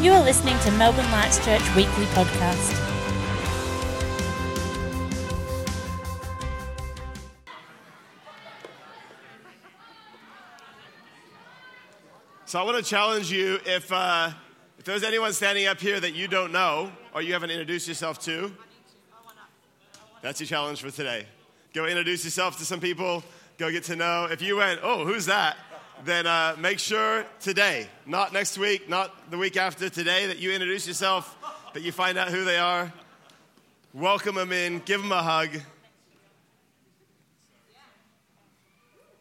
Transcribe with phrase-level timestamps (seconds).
[0.00, 2.72] You are listening to Melbourne Lights Church Weekly Podcast.
[12.46, 14.30] So I want to challenge you if, uh,
[14.78, 18.20] if there's anyone standing up here that you don't know or you haven't introduced yourself
[18.20, 18.52] to,
[20.22, 21.26] that's your challenge for today.
[21.74, 23.24] Go introduce yourself to some people,
[23.58, 24.28] go get to know.
[24.30, 25.56] If you went, oh, who's that?
[26.04, 30.52] Then uh, make sure today, not next week, not the week after, today, that you
[30.52, 31.36] introduce yourself,
[31.74, 32.92] that you find out who they are,
[33.92, 35.50] welcome them in, give them a hug.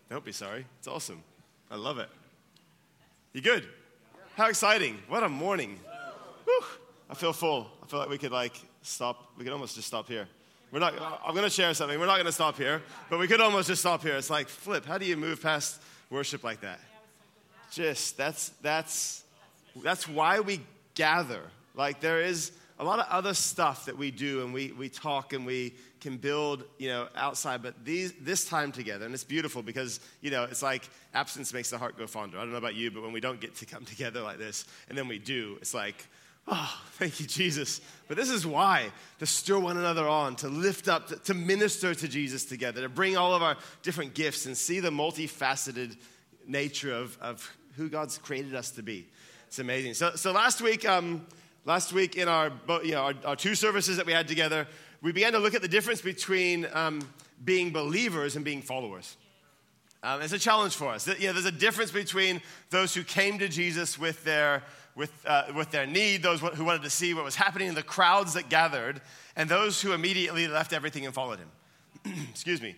[0.10, 0.66] Don't be sorry.
[0.80, 1.22] It's awesome.
[1.70, 2.10] I love it.
[3.34, 3.68] You good?
[4.36, 5.00] How exciting.
[5.08, 5.80] What a morning.
[6.46, 6.64] Whew.
[7.10, 7.68] I feel full.
[7.84, 8.54] I feel like we could like
[8.84, 9.32] stop.
[9.38, 10.28] We could almost just stop here.
[10.72, 10.94] We're not,
[11.26, 11.98] I'm going to share something.
[12.00, 14.16] We're not going to stop here, but we could almost just stop here.
[14.16, 16.80] It's like, flip, how do you move past worship like that?
[17.72, 19.24] Just, that's, that's,
[19.84, 20.62] that's why we
[20.96, 21.42] gather.
[21.76, 25.34] Like, there is a lot of other stuff that we do and we, we talk
[25.34, 29.64] and we can build, you know, outside, but these, this time together, and it's beautiful
[29.64, 32.38] because, you know, it's like absence makes the heart go fonder.
[32.38, 34.66] I don't know about you, but when we don't get to come together like this,
[34.90, 36.06] and then we do, it's like,
[36.48, 37.82] oh, thank you, Jesus.
[38.08, 41.94] But this is why to stir one another on, to lift up, to, to minister
[41.94, 45.98] to Jesus together, to bring all of our different gifts and see the multifaceted
[46.48, 49.08] nature of, of who God's created us to be.
[49.48, 49.94] It's amazing.
[49.94, 51.26] So, so last week, um,
[51.66, 52.52] last week in our,
[52.84, 54.68] you know, our, our, two services that we had together,
[55.02, 57.02] we began to look at the difference between um,
[57.44, 59.16] being believers and being followers.
[60.04, 61.08] Um, it's a challenge for us.
[61.08, 64.64] You know, there's a difference between those who came to Jesus with their,
[64.98, 67.84] with, uh, with their need, those who wanted to see what was happening in the
[67.84, 69.00] crowds that gathered,
[69.36, 71.52] and those who immediately left everything and followed him.
[72.32, 72.76] Excuse me.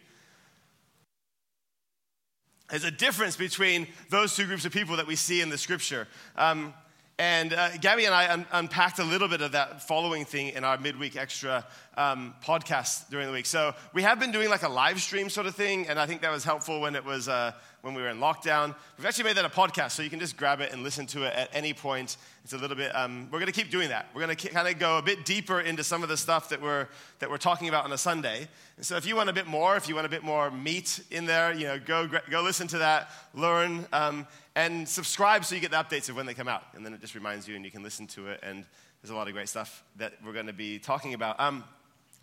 [2.70, 6.08] There's a difference between those two groups of people that we see in the scripture.
[6.36, 6.73] Um,
[7.17, 10.64] and uh, Gabby and I un- unpacked a little bit of that following thing in
[10.64, 11.66] our midweek extra
[11.98, 13.45] um, podcast during the week.
[13.45, 16.22] So we have been doing like a live stream sort of thing, and I think
[16.22, 18.76] that was helpful when it was uh, when we were in lockdown.
[18.98, 21.23] We've actually made that a podcast, so you can just grab it and listen to
[21.23, 22.17] it at any point.
[22.44, 22.95] It's a little bit.
[22.95, 24.08] Um, we're going to keep doing that.
[24.14, 26.62] We're going to kind of go a bit deeper into some of the stuff that
[26.62, 26.88] we're
[27.20, 28.48] that we're talking about on a Sunday.
[28.78, 31.02] And so, if you want a bit more, if you want a bit more meat
[31.12, 35.61] in there, you know, go go listen to that, learn, um, and subscribe so you
[35.61, 36.64] get the updates of when they come out.
[36.73, 38.40] And then it just reminds you, and you can listen to it.
[38.44, 38.66] And
[39.02, 41.40] there's a lot of great stuff that we're going to be talking about.
[41.40, 41.64] Um,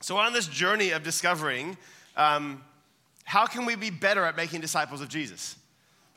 [0.00, 1.76] so, on this journey of discovering.
[2.16, 2.62] Um,
[3.26, 5.56] how can we be better at making disciples of Jesus?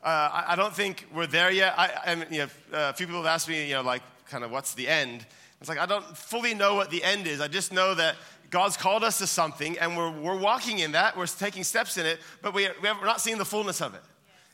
[0.02, 1.74] Uh, I, I, don't think we're there yet.
[1.76, 4.02] I, I mean, you know, uh, a few people have asked me, you know, like,
[4.28, 5.26] kind of, what's the end?
[5.60, 7.40] It's like, I don't fully know what the end is.
[7.40, 8.14] I just know that
[8.48, 11.16] God's called us to something and we're, we're walking in that.
[11.16, 14.02] We're taking steps in it, but we, we we're not seeing the fullness of it.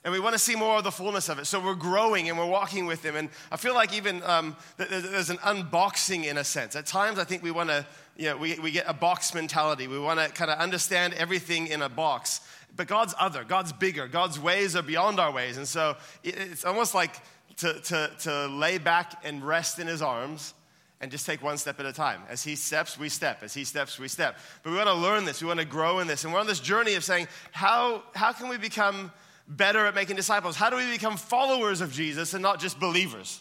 [0.07, 1.47] And we want to see more of the fullness of it.
[1.47, 3.17] So we're growing and we're walking with Him.
[3.17, 6.77] And I feel like even um, there's an unboxing in a sense.
[6.77, 7.85] At times, I think we want to,
[8.17, 9.89] you know, we, we get a box mentality.
[9.89, 12.41] We want to kind of understand everything in a box.
[12.77, 15.57] But God's other, God's bigger, God's ways are beyond our ways.
[15.57, 17.17] And so it's almost like
[17.57, 20.55] to, to, to lay back and rest in his arms
[21.01, 22.23] and just take one step at a time.
[22.29, 23.43] As he steps, we step.
[23.43, 24.39] As he steps, we step.
[24.63, 25.43] But we want to learn this.
[25.43, 26.23] We want to grow in this.
[26.23, 29.11] And we're on this journey of saying, how, how can we become
[29.49, 30.57] better at making disciples?
[30.57, 33.41] How do we become followers of Jesus and not just believers?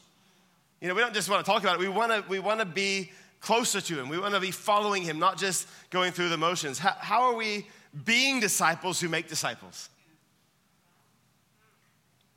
[0.82, 1.80] You know, we don't just want to talk about it.
[1.80, 4.10] We want to, we want to be closer to him.
[4.10, 6.80] We want to be following him, not just going through the motions.
[6.80, 7.68] How, how are we
[8.04, 9.90] being disciples who make disciples?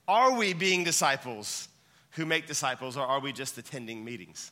[0.07, 1.69] Are we being disciples
[2.12, 4.51] who make disciples, or are we just attending meetings?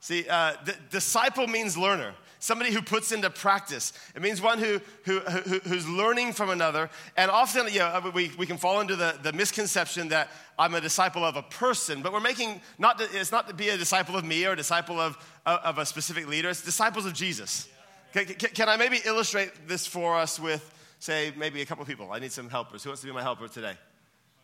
[0.00, 3.92] See, uh, the, disciple means learner, somebody who puts into practice.
[4.16, 6.90] It means one who, who, who, who's learning from another.
[7.16, 10.28] And often, you know, we, we can fall into the, the misconception that
[10.58, 13.68] I'm a disciple of a person, but we're making, not to, it's not to be
[13.68, 17.14] a disciple of me or a disciple of, of a specific leader, it's disciples of
[17.14, 17.68] Jesus.
[18.12, 21.88] Can, can, can I maybe illustrate this for us with, say, maybe a couple of
[21.88, 22.10] people?
[22.10, 22.82] I need some helpers.
[22.82, 23.74] Who wants to be my helper today?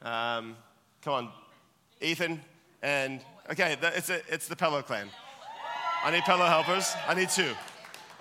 [0.02, 0.56] Um,
[1.02, 1.30] come on,
[2.00, 2.40] Ethan
[2.82, 5.08] and, okay, it's, a, it's the Pello clan.
[6.04, 6.94] I need Pello helpers.
[7.08, 7.52] I need two.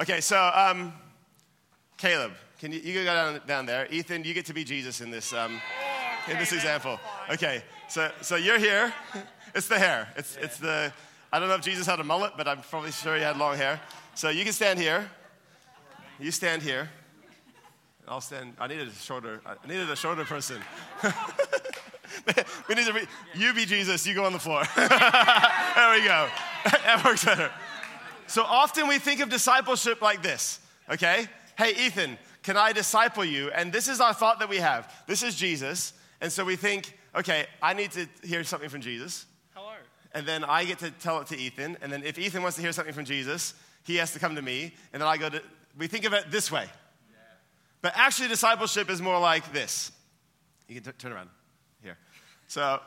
[0.02, 0.94] Okay, so um,
[1.98, 3.88] Caleb, can you, you go down, down there.
[3.90, 5.62] Ethan, you get to be Jesus in this, um,
[6.30, 7.00] in this example.
[7.32, 8.94] Okay, so, so you're here.
[9.56, 10.10] It's the hair.
[10.18, 10.92] It's, it's the,
[11.32, 13.56] I don't know if Jesus had a mullet, but I'm probably sure he had long
[13.56, 13.80] hair.
[14.14, 15.10] So you can stand here.
[16.20, 16.90] You stand here.
[18.06, 18.56] I'll stand.
[18.60, 19.40] I needed a shorter.
[19.46, 20.62] I needed a shorter person.
[22.68, 22.92] we need to.
[22.92, 24.06] Re, you be Jesus.
[24.06, 24.64] You go on the floor.
[24.76, 24.90] there
[25.94, 26.28] we go.
[26.66, 27.50] that works better.
[28.28, 30.60] So often we think of discipleship like this.
[30.90, 31.28] Okay.
[31.58, 33.50] Hey, Ethan, can I disciple you?
[33.52, 34.94] And this is our thought that we have.
[35.08, 39.26] This is Jesus, and so we think, okay, I need to hear something from Jesus.
[39.54, 39.72] Hello.
[40.14, 42.62] and then I get to tell it to Ethan, and then if Ethan wants to
[42.62, 45.42] hear something from Jesus, he has to come to me, and then I go to.
[45.78, 46.68] We think of it this way.
[47.82, 49.92] But actually, discipleship is more like this.
[50.68, 51.30] You can t- turn around
[51.84, 51.98] here.
[52.48, 52.80] So,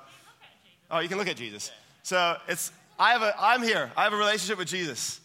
[0.90, 1.70] oh, you can look at Jesus.
[2.02, 3.90] So it's I have a I'm here.
[3.96, 5.20] I have a relationship with Jesus.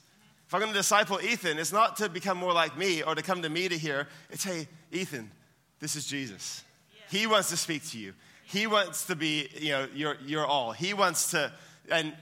[0.54, 3.24] If I'm going to disciple Ethan, it's not to become more like me or to
[3.24, 4.08] come to me to hear.
[4.30, 5.32] It's hey, Ethan,
[5.80, 6.64] this is Jesus.
[7.10, 8.14] He wants to speak to you.
[8.46, 10.72] He wants to be, you know, your, your all.
[10.72, 11.52] He wants to,
[11.90, 12.14] and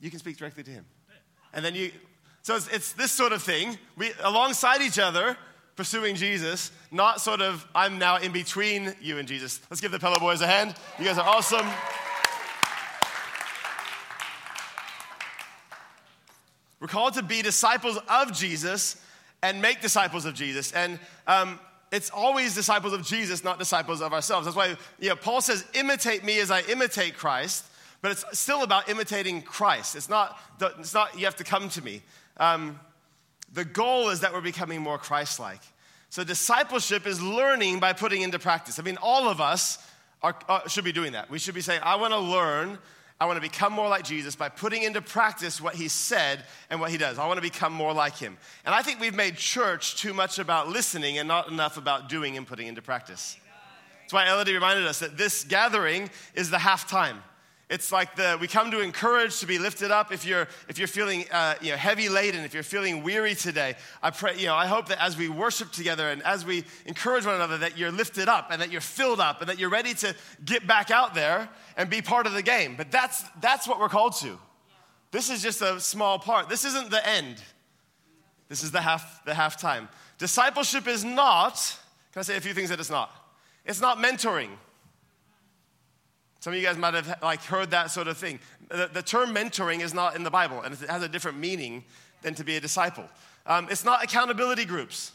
[0.00, 0.84] you can speak directly to him.
[1.54, 1.92] And then you,
[2.42, 3.78] so it's, it's this sort of thing.
[3.96, 5.34] We, alongside each other,
[5.76, 9.62] pursuing Jesus, not sort of, I'm now in between you and Jesus.
[9.70, 10.74] Let's give the Pello Boys a hand.
[10.98, 11.66] You guys are awesome.
[16.80, 19.00] We're called to be disciples of Jesus
[19.42, 20.72] and make disciples of Jesus.
[20.72, 21.58] And um,
[21.92, 24.46] it's always disciples of Jesus, not disciples of ourselves.
[24.46, 27.64] That's why you know, Paul says, imitate me as I imitate Christ,
[28.02, 29.96] but it's still about imitating Christ.
[29.96, 30.38] It's not,
[30.78, 32.02] it's not you have to come to me.
[32.36, 32.78] Um,
[33.52, 35.60] the goal is that we're becoming more Christ like.
[36.10, 38.78] So, discipleship is learning by putting into practice.
[38.78, 39.78] I mean, all of us
[40.22, 41.30] are, uh, should be doing that.
[41.30, 42.78] We should be saying, I want to learn,
[43.18, 46.80] I want to become more like Jesus by putting into practice what he said and
[46.80, 47.18] what he does.
[47.18, 48.36] I want to become more like him.
[48.64, 52.36] And I think we've made church too much about listening and not enough about doing
[52.36, 53.38] and putting into practice.
[54.02, 57.16] That's why Elodie reminded us that this gathering is the halftime.
[57.68, 60.12] It's like the, we come to encourage, to be lifted up.
[60.12, 63.74] If you're, if you're feeling uh, you know, heavy laden, if you're feeling weary today,
[64.00, 67.26] I pray, you know, I hope that as we worship together and as we encourage
[67.26, 69.94] one another, that you're lifted up and that you're filled up and that you're ready
[69.94, 70.14] to
[70.44, 72.76] get back out there and be part of the game.
[72.76, 74.38] But that's, that's what we're called to.
[75.10, 76.48] This is just a small part.
[76.48, 77.42] This isn't the end.
[78.48, 79.88] This is the half, the half time.
[80.18, 81.54] Discipleship is not,
[82.12, 83.10] can I say a few things that it's not?
[83.64, 84.50] It's not mentoring.
[86.46, 88.38] Some of you guys might have like heard that sort of thing.
[88.68, 91.82] The, the term mentoring is not in the Bible, and it has a different meaning
[92.22, 93.02] than to be a disciple.
[93.46, 95.10] Um, it's not accountability groups.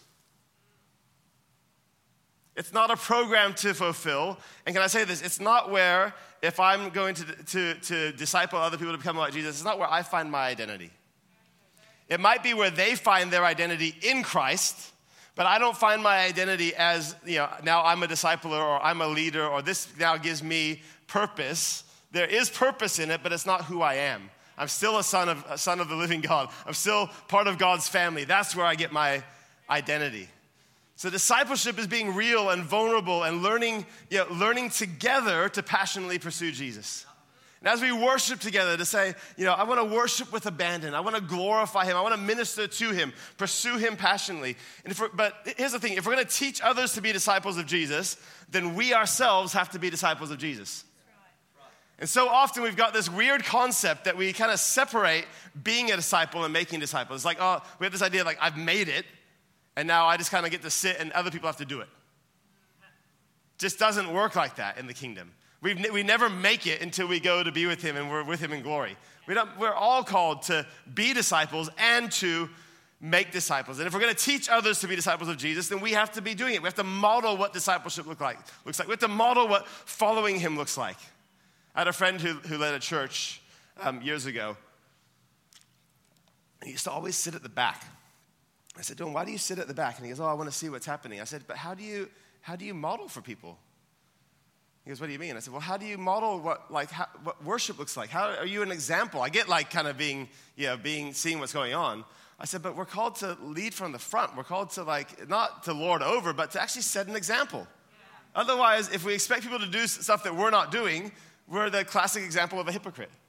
[2.58, 4.40] It's not a program to fulfill.
[4.66, 5.22] And can I say this?
[5.22, 9.32] It's not where, if I'm going to, to, to disciple other people to become like
[9.32, 10.92] Jesus, it's not where I find my identity.
[12.10, 14.92] It might be where they find their identity in Christ,
[15.36, 19.00] but I don't find my identity as, you know, now I'm a discipler or I'm
[19.00, 20.82] a leader or this now gives me
[21.12, 21.84] purpose.
[22.12, 24.30] There is purpose in it, but it's not who I am.
[24.58, 26.50] I'm still a son of, a son of the living God.
[26.66, 28.24] I'm still part of God's family.
[28.24, 29.24] That's where I get my
[29.70, 30.30] identity.
[30.96, 36.20] So discipleship is being real and vulnerable and learning, you know, learning together to passionately
[36.20, 37.06] pursue Jesus.
[37.60, 40.96] And as we worship together, to say, you know, I want to worship with abandon.
[40.96, 41.98] I want to glorify Him.
[41.98, 44.58] I want to minister to Him, pursue Him passionately.
[44.86, 47.68] And but here's the thing if we're going to teach others to be disciples of
[47.68, 48.18] Jesus,
[48.50, 50.86] then we ourselves have to be disciples of Jesus.
[52.02, 55.26] And so often we've got this weird concept that we kind of separate
[55.64, 57.20] being a disciple and making disciples.
[57.20, 59.06] It's like, oh, we have this idea like, I've made it,
[59.76, 61.80] and now I just kind of get to sit and other people have to do
[61.80, 61.88] it.
[63.60, 65.32] Just doesn't work like that in the kingdom.
[65.62, 68.40] we we never make it until we go to be with Him and we're with
[68.40, 68.98] Him in glory.
[69.28, 72.50] We don't, we're all called to be disciples and to
[73.00, 73.78] make disciples.
[73.78, 76.12] And if we're going to teach others to be disciples of Jesus, then we have
[76.14, 76.64] to be doing it.
[76.64, 78.88] We have to model what discipleship look like, looks like.
[78.88, 80.98] We have to model what following Him looks like.
[81.74, 83.42] I had a friend who, who led a church
[83.80, 84.58] um, years ago.
[86.64, 87.84] He used to always sit at the back.
[88.78, 89.98] I said, Dylan, why do you sit at the back?
[89.98, 91.20] And he goes, Oh, I want to see what's happening.
[91.20, 92.10] I said, But how do you,
[92.42, 93.58] how do you model for people?
[94.84, 95.36] He goes, What do you mean?
[95.36, 98.10] I said, Well, how do you model what, like, how, what worship looks like?
[98.10, 99.22] How are you an example?
[99.22, 102.06] I get like kind of being, you know, being, seeing what's going on.
[102.40, 104.36] I said, But we're called to lead from the front.
[104.36, 107.60] We're called to, like, not to lord over, but to actually set an example.
[107.66, 108.42] Yeah.
[108.42, 111.12] Otherwise, if we expect people to do stuff that we're not doing,
[111.48, 113.12] we're the classic example of a hypocrite.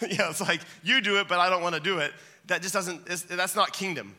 [0.00, 2.12] Know, it's like, you do it, but I don't want to do it.
[2.46, 4.14] That just doesn't, that's not kingdom.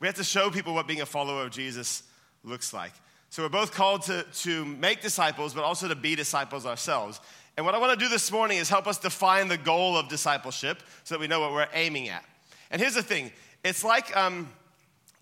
[0.00, 2.04] We have to show people what being a follower of Jesus
[2.42, 2.92] looks like.
[3.28, 7.20] So we're both called to, to make disciples, but also to be disciples ourselves.
[7.56, 10.08] And what I want to do this morning is help us define the goal of
[10.08, 12.24] discipleship so that we know what we're aiming at.
[12.70, 13.30] And here's the thing
[13.62, 14.48] it's like um,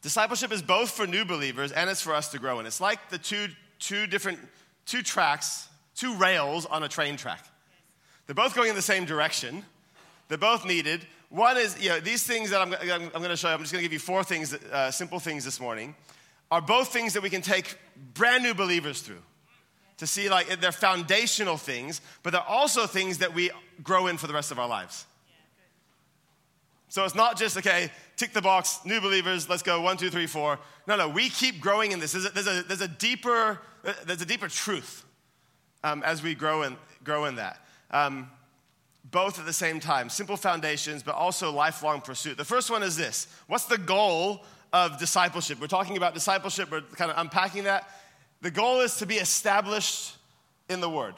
[0.01, 2.67] discipleship is both for new believers and it's for us to grow in.
[2.67, 3.49] It's like the two,
[3.79, 4.39] two different
[4.87, 7.45] two tracks two rails on a train track.
[8.27, 9.65] They're both going in the same direction.
[10.29, 11.05] They're both needed.
[11.29, 13.61] One is, you know, these things that I'm, I'm, I'm going to show you, I'm
[13.61, 15.95] just going to give you four things, uh, simple things this morning,
[16.51, 17.77] are both things that we can take
[18.15, 19.23] brand new believers through
[19.99, 23.51] to see like they're foundational things, but they're also things that we
[23.83, 25.05] grow in for the rest of our lives.
[26.91, 30.27] So it's not just, okay, tick the box, new believers, let's go, one, two, three,
[30.27, 30.59] four.
[30.87, 32.13] No, no, we keep growing in this.
[32.13, 33.61] There's a, there's a, there's a deeper,
[34.07, 35.05] there's a deeper truth
[35.85, 37.65] um, as we grow in, grow in that.
[37.91, 38.31] Um,
[39.11, 42.37] both at the same time simple foundations, but also lifelong pursuit.
[42.37, 45.61] The first one is this What's the goal of discipleship?
[45.61, 47.89] We're talking about discipleship, we're kind of unpacking that.
[48.41, 50.17] The goal is to be established
[50.69, 51.15] in the Word.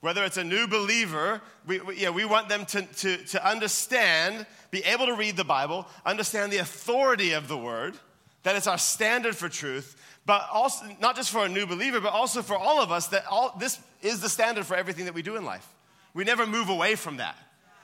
[0.00, 4.46] Whether it's a new believer, we, we, yeah, we want them to, to, to understand,
[4.70, 7.94] be able to read the Bible, understand the authority of the Word,
[8.42, 12.12] that it's our standard for truth, but also not just for a new believer, but
[12.12, 15.22] also for all of us, that all, this is the standard for everything that we
[15.22, 15.66] do in life.
[16.14, 17.36] We never move away from that.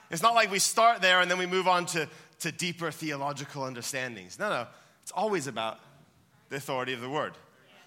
[0.09, 2.07] It's not like we start there and then we move on to,
[2.39, 4.39] to deeper theological understandings.
[4.39, 4.67] No, no.
[5.03, 5.79] It's always about
[6.49, 7.33] the authority of the Word.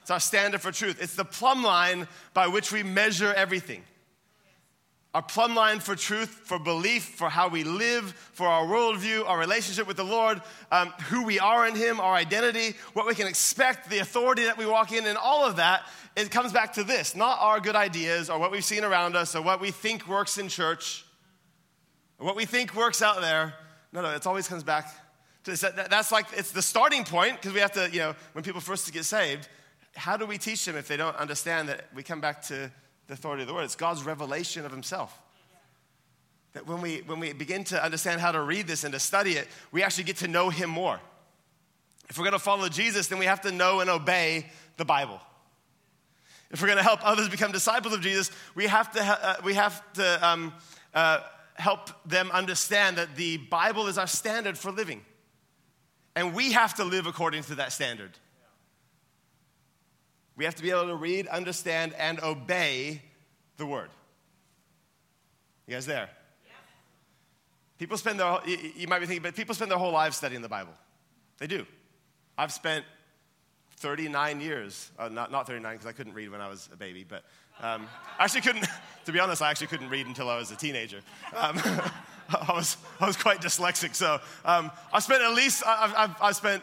[0.03, 1.03] It's our standard for truth.
[1.03, 3.83] It's the plumb line by which we measure everything.
[5.15, 9.39] Our plumb line for truth, for belief, for how we live, for our worldview, our
[9.39, 10.43] relationship with the Lord,
[10.73, 14.59] um, who we are in Him, our identity, what we can expect, the authority that
[14.59, 15.83] we walk in, and all of that,
[16.17, 19.37] it comes back to this not our good ideas or what we've seen around us
[19.37, 21.05] or what we think works in church,
[22.19, 23.55] or what we think works out there.
[23.93, 24.89] No, no, it always comes back
[25.45, 25.61] to this.
[25.61, 28.93] That's like, it's the starting point because we have to, you know, when people first
[28.93, 29.49] get saved,
[29.95, 32.69] how do we teach them if they don't understand that we come back to
[33.07, 33.65] the authority of the word?
[33.65, 35.19] It's God's revelation of himself.
[36.53, 39.33] That when we, when we begin to understand how to read this and to study
[39.33, 41.01] it, we actually get to know him more.
[42.09, 44.47] If we're going to follow Jesus, then we have to know and obey
[44.77, 45.21] the Bible.
[46.51, 49.55] If we're going to help others become disciples of Jesus, we have to, uh, we
[49.55, 50.53] have to um,
[50.95, 51.21] uh,
[51.55, 55.05] help them understand that the Bible is our standard for living.
[56.15, 58.13] And we have to live according to that standard.
[60.37, 63.03] We have to be able to read, understand, and obey
[63.57, 63.91] the word.
[65.67, 66.11] You guys there?
[67.79, 70.49] People spend their, you might be thinking, but people spend their whole lives studying the
[70.49, 70.73] Bible.
[71.39, 71.67] They do.
[72.39, 72.85] I've spent
[73.77, 77.05] 39 years, uh, not, not 39 because I couldn't read when I was a baby,
[77.07, 77.25] but
[77.61, 77.87] um,
[78.19, 78.67] I actually couldn't,
[79.05, 81.01] to be honest, I actually couldn't read until I was a teenager.
[81.37, 81.59] Um,
[82.29, 86.37] I, was, I was quite dyslexic, so um, I've spent at least, I've, I've, I've,
[86.37, 86.63] spent,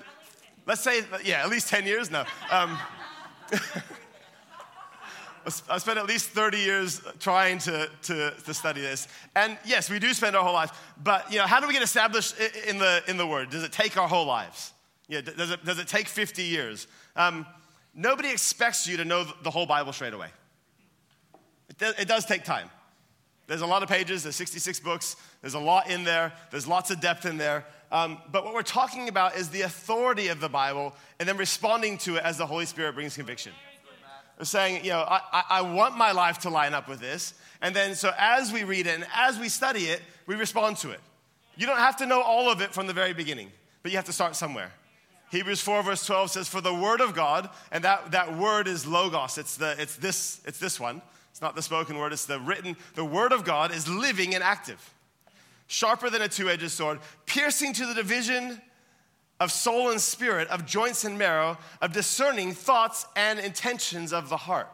[0.65, 2.25] let's say, yeah, at least 10 years now.
[5.70, 9.08] I spent at least 30 years trying to, to, to, study this.
[9.36, 10.72] And yes, we do spend our whole lives.
[11.03, 12.36] But, you know, how do we get established
[12.67, 13.50] in the, in the Word?
[13.50, 14.72] Does it take our whole lives?
[15.08, 16.88] Yeah, does, it, does it take 50 years?
[17.15, 17.46] Um,
[17.96, 20.27] nobody expects you to know the whole Bible straight away.
[21.70, 22.70] It, it does take time.
[23.51, 26.89] There's a lot of pages, there's 66 books, there's a lot in there, there's lots
[26.89, 27.65] of depth in there.
[27.91, 31.98] Um, but what we're talking about is the authority of the Bible and then responding
[31.98, 33.51] to it as the Holy Spirit brings conviction.
[34.39, 37.34] We're saying, you know, I, I want my life to line up with this.
[37.62, 40.91] And then, so as we read it and as we study it, we respond to
[40.91, 41.01] it.
[41.58, 43.51] You don't have to know all of it from the very beginning,
[43.84, 44.72] but you have to start somewhere.
[45.29, 48.88] Hebrews 4, verse 12 says, For the word of God, and that, that word is
[48.88, 51.01] logos, it's, the, it's, this, it's this one.
[51.31, 52.77] It's not the spoken word, it's the written.
[52.95, 54.93] The word of God is living and active
[55.71, 58.61] sharper than a two edged sword, piercing to the division
[59.39, 64.38] of soul and spirit, of joints and marrow, of discerning thoughts and intentions of the
[64.38, 64.69] heart.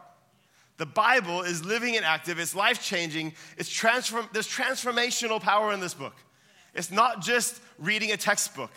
[0.76, 5.80] The Bible is living and active, it's life changing, it's transform, there's transformational power in
[5.80, 6.14] this book.
[6.74, 8.70] It's not just reading a textbook.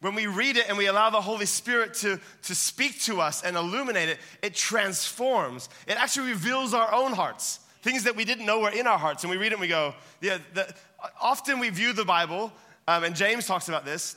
[0.00, 3.42] When we read it and we allow the Holy Spirit to, to speak to us
[3.42, 5.68] and illuminate it, it transforms.
[5.88, 9.24] It actually reveals our own hearts, things that we didn't know were in our hearts.
[9.24, 10.72] And we read it and we go, yeah, the,
[11.20, 12.52] often we view the Bible,
[12.86, 14.16] um, and James talks about this,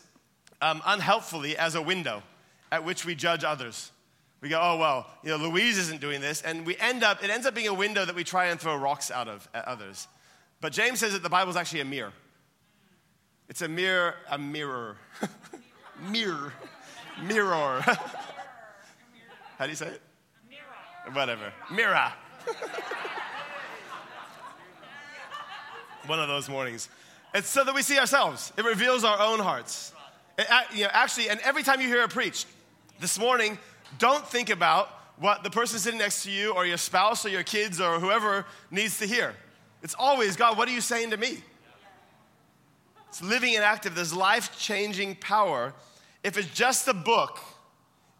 [0.62, 2.22] um, unhelpfully as a window
[2.72, 3.92] at which we judge others.
[4.40, 6.42] We go, oh, well, you know, Louise isn't doing this.
[6.42, 8.76] And we end up, it ends up being a window that we try and throw
[8.76, 10.08] rocks out of at others.
[10.62, 12.14] But James says that the Bible is actually a mirror.
[13.50, 14.98] It's a mirror, a mirror.
[16.10, 16.54] mirror.
[17.24, 17.82] Mirror.
[19.58, 20.02] How do you say it?
[20.50, 21.14] Mirror.
[21.14, 21.54] Whatever.
[21.72, 22.14] Mirror.
[26.08, 26.90] one of those mornings.
[27.34, 28.52] It's so that we see ourselves.
[28.58, 29.94] It reveals our own hearts.
[30.38, 32.48] It, you know, actually, and every time you hear it preached,
[33.00, 33.58] this morning,
[34.00, 37.44] don't think about what the person sitting next to you or your spouse or your
[37.44, 39.36] kids or whoever needs to hear.
[39.84, 41.40] It's always, God, what are you saying to me?
[43.10, 43.96] It's living and active.
[43.96, 45.74] There's life changing power.
[46.24, 47.40] If it's just a book,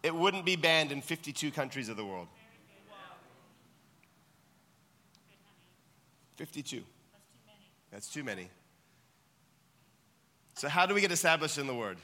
[0.02, 2.28] it wouldn't be banned in 52 countries of the world.
[6.36, 6.82] 52.
[7.92, 8.48] That's too many.
[10.54, 11.98] So, how do we get established in the Word?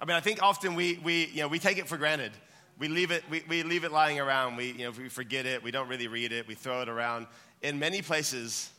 [0.00, 2.32] I mean, I think often we, we, you know, we take it for granted.
[2.78, 4.56] We leave it, we, we leave it lying around.
[4.56, 5.62] We, you know, we forget it.
[5.62, 6.48] We don't really read it.
[6.48, 7.28] We throw it around.
[7.62, 8.70] In many places,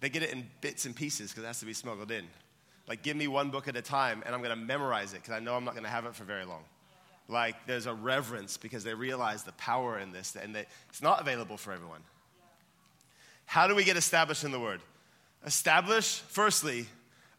[0.00, 2.24] they get it in bits and pieces because it has to be smuggled in.
[2.88, 5.34] Like, give me one book at a time, and I'm going to memorize it because
[5.34, 6.62] I know I'm not going to have it for very long.
[7.28, 11.20] Like, there's a reverence because they realize the power in this, and they, it's not
[11.20, 12.00] available for everyone.
[13.44, 14.80] How do we get established in the Word?
[15.44, 16.86] Establish, firstly,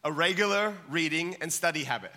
[0.04, 2.12] a regular reading and study habit.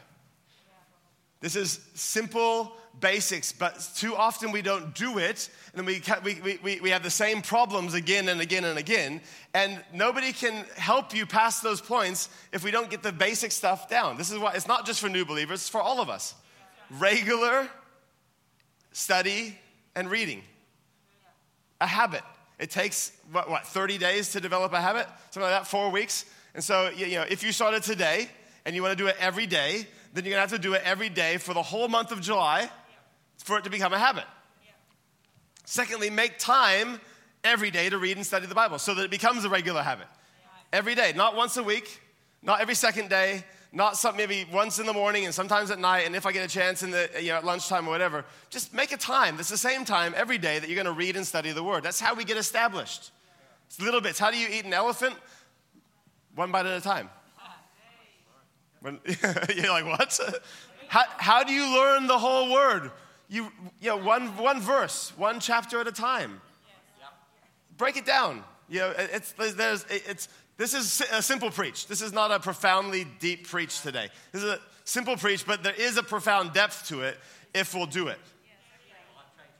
[1.43, 2.71] This is simple
[3.01, 7.09] basics, but too often we don't do it, and we, we, we, we have the
[7.09, 9.19] same problems again and again and again.
[9.53, 13.89] And nobody can help you pass those points if we don't get the basic stuff
[13.89, 14.15] down.
[14.15, 16.33] This is why it's not just for new believers, it's for all of us.
[16.91, 17.67] Regular
[18.93, 19.59] study
[19.97, 20.43] and reading,
[21.81, 22.23] a habit.
[22.57, 25.07] It takes, what, what 30 days to develop a habit?
[25.31, 26.23] Something like that, four weeks.
[26.55, 28.29] And so, you know, if you started today
[28.63, 30.73] and you want to do it every day, then you're going to have to do
[30.73, 32.69] it every day for the whole month of July
[33.39, 34.25] for it to become a habit.
[35.65, 36.99] Secondly, make time
[37.43, 40.07] every day to read and study the Bible so that it becomes a regular habit.
[40.71, 42.01] Every day, not once a week,
[42.41, 46.05] not every second day, not some, maybe once in the morning and sometimes at night,
[46.05, 48.23] and if I get a chance in the, you know, at lunchtime or whatever.
[48.51, 49.35] Just make a time.
[49.35, 51.83] That's the same time every day that you're going to read and study the Word.
[51.83, 53.11] That's how we get established.
[53.67, 54.19] It's little bits.
[54.19, 55.15] How do you eat an elephant?
[56.35, 57.09] One bite at a time.
[58.83, 58.99] When,
[59.55, 60.19] you're like, what?
[60.89, 62.91] How, how do you learn the whole Word?
[63.29, 63.49] You,
[63.79, 66.41] you know, one, one verse, one chapter at a time.
[67.77, 68.43] Break it down.
[68.69, 71.87] You know, it's, there's, it's, this is a simple preach.
[71.87, 74.09] This is not a profoundly deep preach today.
[74.33, 77.17] This is a simple preach, but there is a profound depth to it
[77.53, 78.19] if we'll do it.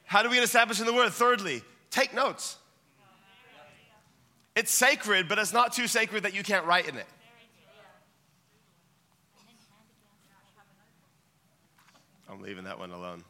[0.04, 1.12] How do we get established in the Word?
[1.12, 2.58] Thirdly, take notes.
[4.54, 7.08] It's sacred, but it's not too sacred that you can't write in it.
[12.34, 13.24] I'm leaving that one alone.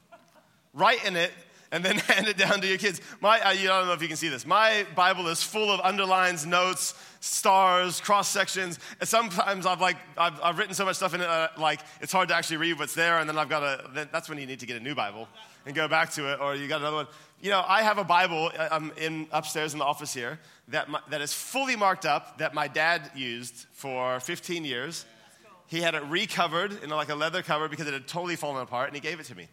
[0.74, 1.32] Write in it
[1.74, 3.02] and then hand it down to your kids.
[3.20, 4.46] My, I, don't know if you can see this.
[4.46, 8.80] My Bible is full of underlines, notes, stars, cross sections.
[9.02, 12.14] And sometimes I've like I've, I've written so much stuff in it, uh, like it's
[12.14, 13.18] hard to actually read what's there.
[13.18, 14.08] And then I've got a.
[14.12, 15.28] That's when you need to get a new Bible
[15.66, 17.08] and go back to it, or you got another one.
[17.42, 20.40] You know, I have a Bible um, in upstairs in the office here
[20.70, 25.06] that my, that is fully marked up that my dad used for 15 years.
[25.68, 28.88] He had it recovered in like a leather cover because it had totally fallen apart,
[28.88, 29.48] and he gave it to me.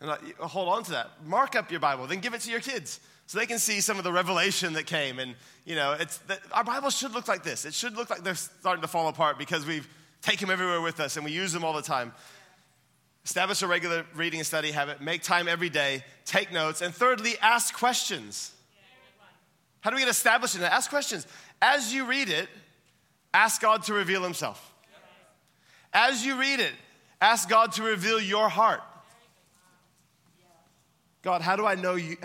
[0.00, 1.10] And like, hold on to that.
[1.26, 3.98] Mark up your Bible, then give it to your kids so they can see some
[3.98, 5.18] of the revelation that came.
[5.18, 7.64] And, you know, it's, the, our Bibles should look like this.
[7.64, 9.86] It should look like they're starting to fall apart because we've
[10.22, 12.12] taken them everywhere with us and we use them all the time.
[13.24, 15.00] Establish a regular reading and study habit.
[15.02, 16.02] Make time every day.
[16.24, 16.80] Take notes.
[16.80, 18.52] And thirdly, ask questions.
[19.80, 20.72] How do we get established in that?
[20.72, 21.26] Ask questions.
[21.60, 22.48] As you read it,
[23.32, 24.74] ask God to reveal Himself.
[25.92, 26.72] As you read it,
[27.20, 28.82] ask God to reveal your heart.
[31.22, 32.16] God, how do I know you?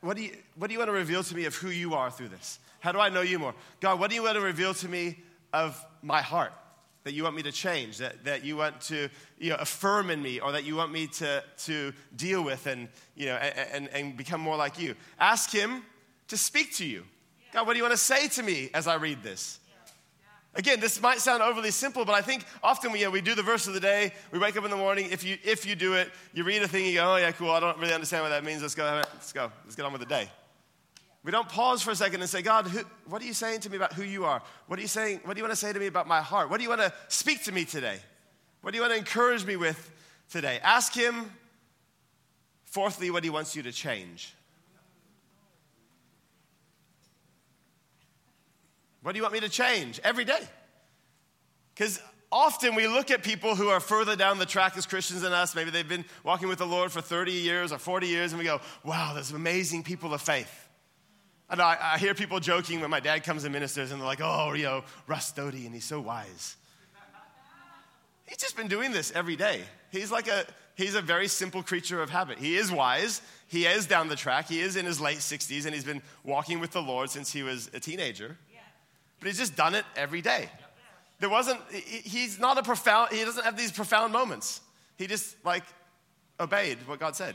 [0.00, 2.10] What do you, what do you want to reveal to me of who you are
[2.10, 2.58] through this?
[2.80, 3.54] How do I know you more?
[3.80, 5.18] God, what do you want to reveal to me
[5.52, 6.52] of my heart
[7.04, 10.20] that you want me to change, that, that you want to you know, affirm in
[10.20, 14.16] me, or that you want me to, to deal with and, you know, and, and
[14.16, 14.94] become more like you?
[15.18, 15.82] Ask Him
[16.28, 17.04] to speak to you.
[17.52, 19.60] God, what do you want to say to me as I read this?
[20.56, 23.34] Again, this might sound overly simple, but I think often we, you know, we do
[23.34, 25.76] the verse of the day, we wake up in the morning, if you, if you
[25.76, 28.22] do it, you read a thing, you go, oh yeah, cool, I don't really understand
[28.22, 30.30] what that means, let's go, let's go, let's get on with the day.
[31.22, 33.70] We don't pause for a second and say, God, who, what are you saying to
[33.70, 34.40] me about who you are?
[34.66, 36.48] What are you saying, what do you want to say to me about my heart?
[36.48, 37.98] What do you want to speak to me today?
[38.62, 39.90] What do you want to encourage me with
[40.30, 40.60] today?
[40.62, 41.32] Ask him,
[42.64, 44.35] fourthly, what he wants you to change.
[49.06, 50.40] What do you want me to change every day?
[51.72, 52.00] Because
[52.32, 55.54] often we look at people who are further down the track as Christians than us.
[55.54, 58.44] Maybe they've been walking with the Lord for 30 years or 40 years, and we
[58.44, 60.68] go, wow, there's amazing people of faith.
[61.48, 64.20] And I, I hear people joking when my dad comes and ministers, and they're like,
[64.20, 66.56] oh, you know, Russ Doty, and he's so wise.
[68.26, 69.60] He's just been doing this every day.
[69.92, 72.38] He's like a, he's a very simple creature of habit.
[72.40, 73.22] He is wise.
[73.46, 74.48] He is down the track.
[74.48, 77.44] He is in his late 60s, and he's been walking with the Lord since he
[77.44, 78.36] was a teenager
[79.18, 80.48] but he's just done it every day.
[81.18, 84.60] There wasn't, he's not a profound, he doesn't have these profound moments.
[84.98, 85.62] He just like
[86.38, 87.34] obeyed what God said.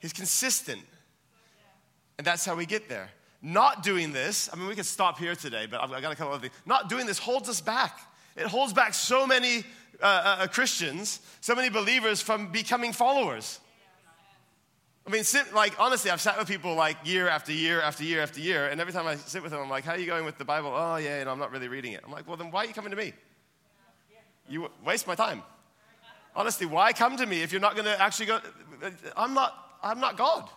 [0.00, 0.82] He's consistent.
[2.18, 3.10] And that's how we get there.
[3.42, 6.34] Not doing this, I mean, we could stop here today, but I've got a couple
[6.34, 6.54] of things.
[6.64, 8.00] Not doing this holds us back.
[8.36, 9.64] It holds back so many
[10.02, 13.60] uh, uh, uh Christians, so many believers from becoming followers.
[15.06, 18.20] I mean, sit, like, honestly, I've sat with people like year after year after year
[18.22, 20.24] after year, and every time I sit with them, I'm like, how are you going
[20.24, 20.72] with the Bible?
[20.74, 22.02] Oh, yeah, and I'm not really reading it.
[22.04, 23.12] I'm like, well, then why are you coming to me?
[24.48, 25.42] You waste my time.
[26.34, 28.40] Honestly, why come to me if you're not going to actually go?
[28.82, 30.48] Uh, I'm not, I'm not God.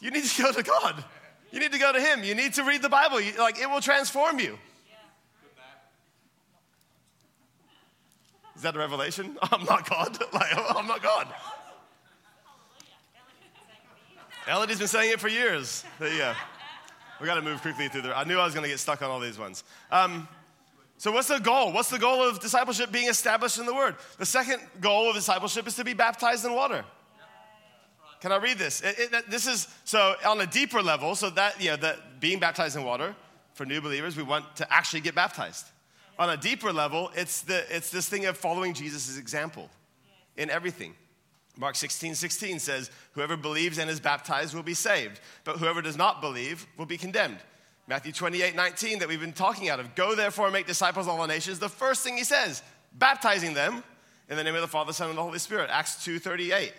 [0.00, 1.02] You need to go to God.
[1.50, 2.22] You need to go to Him.
[2.22, 3.20] You need to read the Bible.
[3.20, 4.58] You, like, it will transform you.
[8.56, 9.38] Is that a revelation?
[9.42, 10.18] I'm not God.
[10.32, 11.28] Like, I'm not God.
[14.48, 15.84] Elodie's been saying it for years.
[15.98, 16.32] Go.
[17.20, 18.14] We got to move quickly through there.
[18.14, 19.64] I knew I was going to get stuck on all these ones.
[19.90, 20.28] Um,
[20.98, 21.72] so, what's the goal?
[21.72, 23.96] What's the goal of discipleship being established in the Word?
[24.18, 26.84] The second goal of discipleship is to be baptized in water.
[28.20, 28.80] Can I read this?
[28.80, 31.14] It, it, this is so on a deeper level.
[31.14, 33.14] So that you know, that being baptized in water
[33.54, 35.66] for new believers, we want to actually get baptized.
[36.18, 39.70] On a deeper level, it's the it's this thing of following Jesus' example
[40.36, 40.94] in everything.
[41.56, 45.96] Mark 16, 16 says, Whoever believes and is baptized will be saved, but whoever does
[45.96, 47.38] not believe will be condemned.
[47.86, 51.18] Matthew 28, 19, that we've been talking out of, Go therefore and make disciples of
[51.18, 51.58] all nations.
[51.58, 52.62] The first thing he says,
[52.92, 53.84] baptizing them
[54.28, 55.70] in the name of the Father, Son, and the Holy Spirit.
[55.70, 56.72] Acts 2, 38.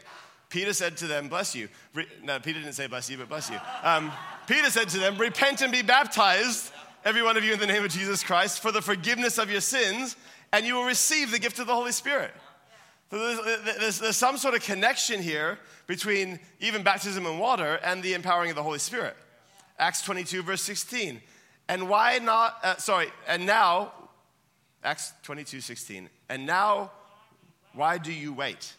[0.50, 1.70] Peter said to them, Bless you.
[1.94, 3.58] Re- no, Peter didn't say bless you, but bless you.
[3.84, 4.12] Um,
[4.48, 6.72] Peter said to them, Repent and be baptized,
[7.04, 9.62] every one of you, in the name of Jesus Christ, for the forgiveness of your
[9.62, 10.16] sins,
[10.52, 12.32] and you will receive the gift of the Holy Spirit.
[13.12, 18.02] So there's, there's, there's, some sort of connection here between even baptism in water and
[18.02, 19.15] the empowering of the Holy Spirit.
[19.78, 21.22] Acts 22, verse 16.
[21.68, 23.91] And why not, uh, sorry, and now,
[24.84, 26.10] Acts 22, 16.
[26.30, 26.91] And now,
[27.74, 28.74] why do you wait?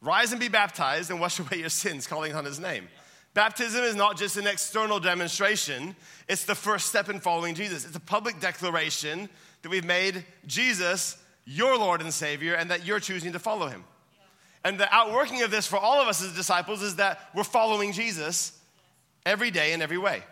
[0.00, 2.88] Rise and be baptized and wash away your sins, calling on his name.
[3.34, 5.94] Baptism is not just an external demonstration,
[6.28, 7.84] it's the first step in following Jesus.
[7.84, 9.28] It's a public declaration
[9.62, 11.16] that we've made Jesus
[11.48, 13.82] your Lord and Savior and that you're choosing to follow him.
[14.64, 17.92] And the outworking of this for all of us as disciples is that we're following
[17.92, 18.52] Jesus
[19.24, 20.22] every day in every way.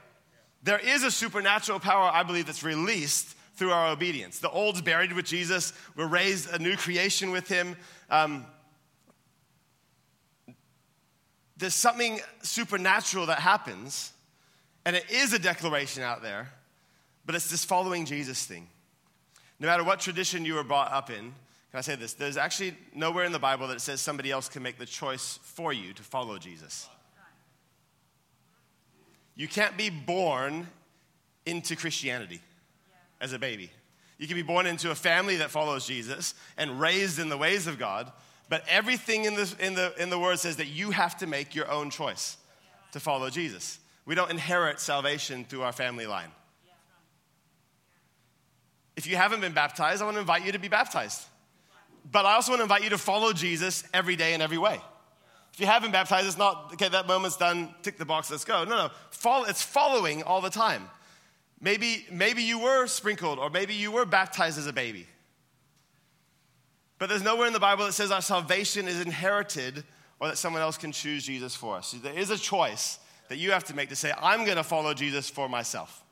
[0.62, 4.40] There is a supernatural power, I believe, that's released through our obedience.
[4.40, 7.76] The old's buried with Jesus, we're raised a new creation with him.
[8.10, 8.44] Um,
[11.56, 14.12] there's something supernatural that happens,
[14.84, 16.52] and it is a declaration out there,
[17.24, 18.68] but it's this following Jesus thing.
[19.58, 21.16] No matter what tradition you were brought up in,
[21.70, 22.14] can I say this?
[22.14, 25.72] There's actually nowhere in the Bible that says somebody else can make the choice for
[25.72, 26.88] you to follow Jesus.
[29.34, 30.66] You can't be born
[31.44, 32.40] into Christianity
[33.20, 33.70] as a baby.
[34.18, 37.66] You can be born into a family that follows Jesus and raised in the ways
[37.66, 38.10] of God,
[38.48, 41.54] but everything in the, in the, in the Word says that you have to make
[41.54, 42.38] your own choice
[42.92, 43.78] to follow Jesus.
[44.06, 46.30] We don't inherit salvation through our family line.
[48.96, 51.22] If you haven't been baptized, I want to invite you to be baptized.
[52.10, 54.80] But I also want to invite you to follow Jesus every day in every way.
[55.52, 58.64] If you haven't baptized, it's not, okay, that moment's done, tick the box, let's go.
[58.64, 60.88] No, no, follow, it's following all the time.
[61.60, 65.06] Maybe, maybe you were sprinkled, or maybe you were baptized as a baby.
[66.98, 69.84] But there's nowhere in the Bible that says our salvation is inherited
[70.20, 71.92] or that someone else can choose Jesus for us.
[71.92, 74.94] There is a choice that you have to make to say, I'm going to follow
[74.94, 76.02] Jesus for myself.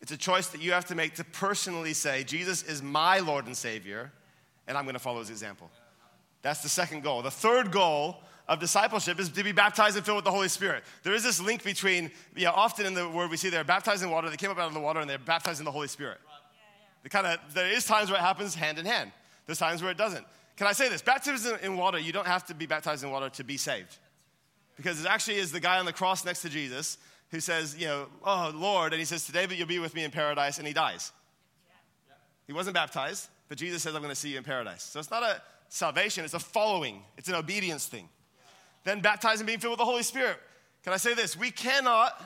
[0.00, 3.46] It's a choice that you have to make to personally say, Jesus is my Lord
[3.46, 4.10] and Savior,
[4.66, 5.70] and I'm going to follow his example.
[6.42, 7.22] That's the second goal.
[7.22, 8.16] The third goal
[8.48, 10.84] of discipleship is to be baptized and filled with the Holy Spirit.
[11.02, 14.02] There is this link between, you know, often in the word we see they're baptized
[14.02, 15.88] in water, they came up out of the water, and they're baptized in the Holy
[15.88, 16.18] Spirit.
[17.02, 19.12] The kind of, there is times where it happens hand in hand.
[19.46, 20.26] There's times where it doesn't.
[20.56, 21.02] Can I say this?
[21.02, 23.98] Baptism in water, you don't have to be baptized in water to be saved.
[24.76, 26.98] Because it actually is the guy on the cross next to Jesus
[27.30, 30.04] who says, you know, oh, Lord, and he says, today but you'll be with me
[30.04, 31.12] in paradise, and he dies.
[32.46, 34.82] He wasn't baptized, but Jesus says, I'm going to see you in paradise.
[34.82, 38.08] So it's not a salvation, it's a following, it's an obedience thing.
[38.84, 40.38] Then baptized and being filled with the Holy Spirit.
[40.82, 41.36] Can I say this?
[41.36, 42.20] We cannot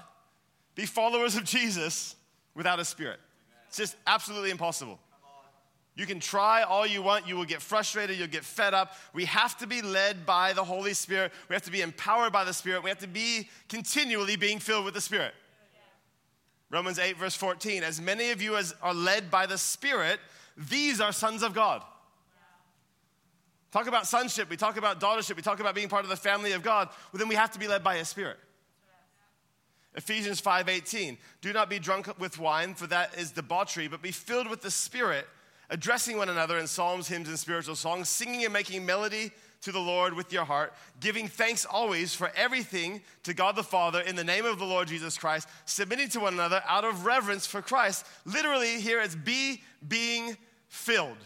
[0.74, 2.16] be followers of Jesus
[2.54, 3.20] without a spirit.
[3.68, 4.98] It's just absolutely impossible.
[5.96, 8.94] You can try all you want, you will get frustrated, you'll get fed up.
[9.12, 11.30] We have to be led by the Holy Spirit.
[11.48, 12.82] We have to be empowered by the Spirit.
[12.82, 15.34] We have to be continually being filled with the Spirit.
[16.70, 20.18] Romans 8, verse 14 As many of you as are led by the Spirit,
[20.56, 21.82] these are sons of God.
[23.70, 26.52] Talk about sonship, we talk about daughtership, we talk about being part of the family
[26.52, 26.88] of God.
[27.12, 28.38] Well, then we have to be led by His Spirit.
[29.94, 34.48] Ephesians 5:18 Do not be drunk with wine for that is debauchery but be filled
[34.48, 35.28] with the spirit
[35.70, 39.30] addressing one another in psalms, hymns, and spiritual songs, singing and making melody
[39.62, 44.00] to the Lord with your heart, giving thanks always for everything to God the Father
[44.00, 47.46] in the name of the Lord Jesus Christ, submitting to one another out of reverence
[47.46, 48.06] for Christ.
[48.26, 50.36] Literally, here it's be being
[50.68, 51.16] filled.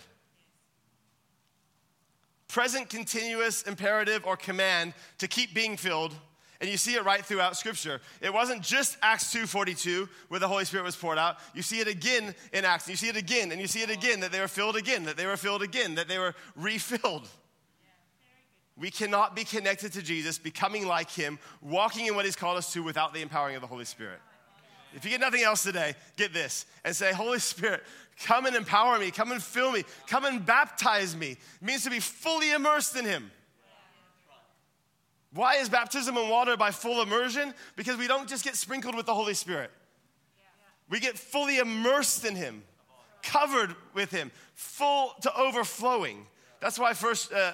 [2.46, 6.14] Present continuous imperative or command to keep being filled
[6.60, 8.00] and you see it right throughout Scripture.
[8.20, 11.36] It wasn't just Acts 2.42 where the Holy Spirit was poured out.
[11.54, 12.86] You see it again in Acts.
[12.86, 15.04] And you see it again, and you see it again, that they were filled again,
[15.04, 17.28] that they were filled again, that they were refilled.
[18.76, 22.72] We cannot be connected to Jesus, becoming like Him, walking in what He's called us
[22.72, 24.20] to without the empowering of the Holy Spirit.
[24.94, 27.82] If you get nothing else today, get this and say, Holy Spirit,
[28.24, 31.32] come and empower me, come and fill me, come and baptize me.
[31.32, 33.30] It means to be fully immersed in Him.
[35.38, 37.54] Why is baptism in water by full immersion?
[37.76, 39.70] Because we don't just get sprinkled with the Holy Spirit.
[40.90, 42.64] We get fully immersed in Him,
[43.22, 46.26] covered with Him, full to overflowing.
[46.58, 47.52] That's why first, uh,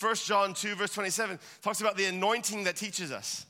[0.00, 3.46] 1 uh, John 2, verse 27 talks about the anointing that teaches us.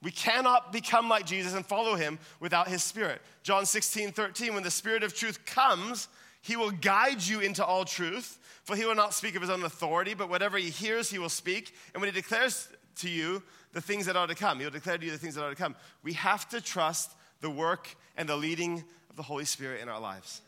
[0.00, 3.20] We cannot become like Jesus and follow him without his spirit.
[3.42, 6.06] John 16, 13, when the spirit of truth comes,
[6.40, 9.62] he will guide you into all truth, for he will not speak of his own
[9.62, 11.74] authority, but whatever he hears, he will speak.
[11.92, 14.98] And when he declares to you the things that are to come, he will declare
[14.98, 15.76] to you the things that are to come.
[16.02, 20.00] We have to trust the work and the leading of the Holy Spirit in our
[20.00, 20.40] lives.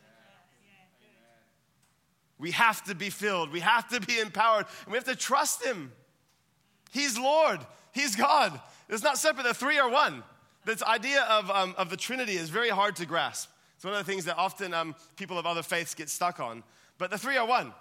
[2.39, 3.51] We have to be filled.
[3.51, 4.67] We have to be empowered.
[4.85, 5.93] And we have to trust Him.
[6.91, 7.61] He's Lord.
[7.93, 8.59] He's God.
[8.89, 9.45] It's not separate.
[9.45, 10.23] The three are one.
[10.65, 13.51] This idea of, um, of the Trinity is very hard to grasp.
[13.77, 16.63] It's one of the things that often um, people of other faiths get stuck on.
[16.99, 17.73] But the three are one.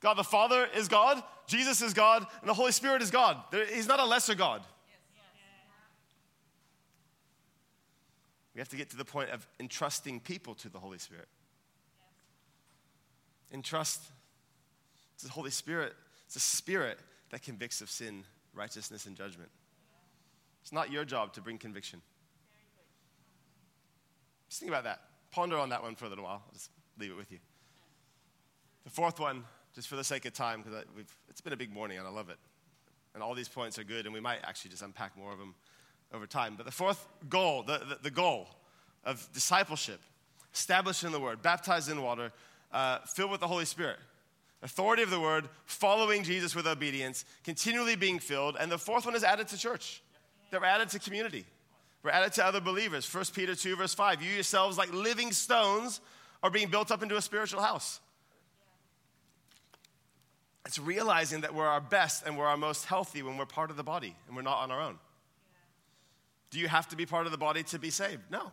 [0.00, 3.38] God the Father is God, Jesus is God, and the Holy Spirit is God.
[3.72, 4.62] He's not a lesser God.
[8.54, 11.28] We have to get to the point of entrusting people to the Holy Spirit.
[13.52, 14.02] Entrust
[15.18, 15.92] to the Holy Spirit.
[16.26, 16.98] It's a spirit
[17.30, 19.50] that convicts of sin, righteousness, and judgment.
[20.62, 22.00] It's not your job to bring conviction.
[24.48, 25.00] Just think about that.
[25.30, 26.42] Ponder on that one for a little while.
[26.46, 27.38] I'll just leave it with you.
[28.84, 29.44] The fourth one,
[29.76, 30.82] just for the sake of time, because
[31.28, 32.38] it's been a big morning and I love it.
[33.14, 35.54] And all these points are good, and we might actually just unpack more of them
[36.12, 36.54] over time.
[36.56, 38.48] But the fourth goal, the, the, the goal
[39.04, 40.00] of discipleship,
[40.52, 42.32] established in the Word, baptized in water,
[42.72, 43.98] uh, filled with the Holy Spirit.
[44.62, 48.56] Authority of the Word, following Jesus with obedience, continually being filled.
[48.58, 50.02] And the fourth one is added to church.
[50.50, 51.44] They're added to community.
[52.02, 53.12] We're added to other believers.
[53.12, 54.22] 1 Peter 2, verse 5.
[54.22, 56.00] You yourselves, like living stones,
[56.42, 58.00] are being built up into a spiritual house.
[60.66, 63.76] It's realizing that we're our best and we're our most healthy when we're part of
[63.76, 64.98] the body and we're not on our own.
[66.50, 68.22] Do you have to be part of the body to be saved?
[68.30, 68.52] No.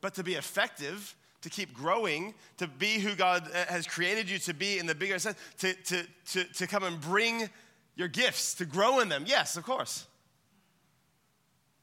[0.00, 4.38] But to be effective, to keep growing, to be who God uh, has created you
[4.40, 7.48] to be in the bigger sense, to, to, to, to come and bring
[7.96, 10.06] your gifts, to grow in them, yes, of course.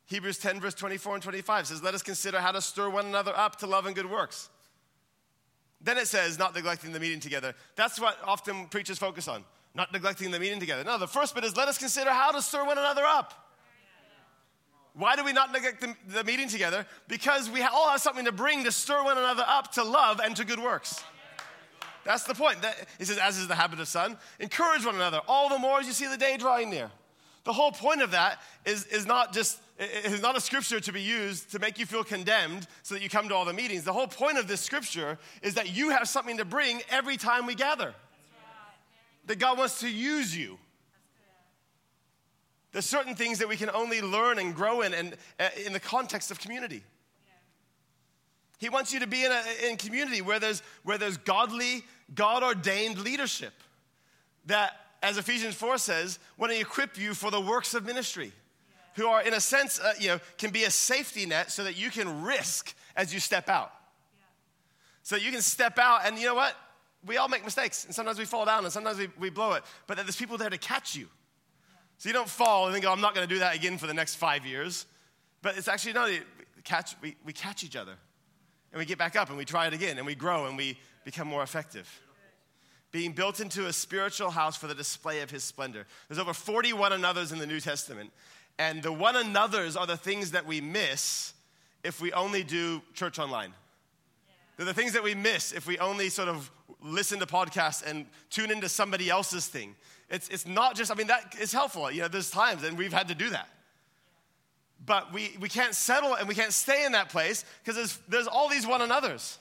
[0.05, 3.38] Hebrews 10, verse 24 and 25 says, Let us consider how to stir one another
[3.38, 4.49] up to love and good works.
[5.83, 7.53] Then it says, Not neglecting the meeting together.
[7.75, 9.43] That's what often preachers focus on,
[9.75, 10.83] not neglecting the meeting together.
[10.83, 13.41] No, the first bit is, Let us consider how to stir one another up.
[14.93, 16.85] Why do we not neglect the, the meeting together?
[17.07, 20.35] Because we all have something to bring to stir one another up to love and
[20.35, 21.01] to good works.
[22.03, 22.61] That's the point.
[22.61, 25.79] That, he says, as is the habit of son, encourage one another, all the more
[25.79, 26.91] as you see the day drawing near.
[27.43, 30.91] The whole point of that is, is not just, it is not a scripture to
[30.91, 33.84] be used to make you feel condemned so that you come to all the meetings.
[33.84, 37.45] The whole point of this scripture is that you have something to bring every time
[37.45, 37.93] we gather.
[39.25, 40.57] That God wants to use you.
[42.71, 45.79] There's certain things that we can only learn and grow in and, uh, in the
[45.79, 46.84] context of community.
[48.60, 52.43] He wants you to be in a in community where there's, where there's godly, God
[52.43, 53.53] ordained leadership.
[54.45, 58.31] That as Ephesians 4 says, want to equip you for the works of ministry.
[58.95, 61.77] Who are, in a sense, uh, you know, can be a safety net so that
[61.77, 63.71] you can risk as you step out.
[65.04, 66.56] So you can step out, and you know what?
[67.06, 69.63] We all make mistakes, and sometimes we fall down, and sometimes we, we blow it,
[69.88, 71.08] but there's people there to catch you.
[71.97, 73.88] So you don't fall and think, oh, I'm not going to do that again for
[73.88, 74.86] the next five years.
[75.41, 76.15] But it's actually, no,
[76.63, 77.93] catch, we, we catch each other,
[78.71, 80.77] and we get back up, and we try it again, and we grow, and we
[81.04, 81.89] become more effective
[82.91, 85.86] being built into a spiritual house for the display of his splendor.
[86.08, 88.12] There's over 40 one another's in the New Testament.
[88.62, 91.34] And the one another's are the things that we miss
[91.84, 93.54] if we only do church online.
[94.56, 98.06] They're the things that we miss if we only sort of listen to podcasts and
[98.30, 99.76] tune into somebody else's thing.
[100.12, 101.89] It's, it's not just, I mean, that is helpful.
[101.89, 103.50] You know, there's times, and we've had to do that.
[104.86, 108.28] But we, we can't settle and we can't stay in that place because there's, there's
[108.28, 109.39] all these one another's.